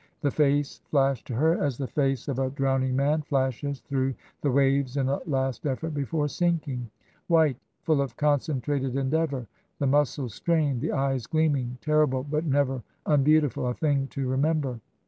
[0.21, 4.49] The face flashed to her as the face of a drowning man flashes through the
[4.49, 6.89] waves in a last effort before sinking—
[7.27, 9.45] white, full of con centrated endeavour,
[9.77, 14.79] the muscles strained, the eyes gleaming, terrible but never unbeautiful— a thing to remember.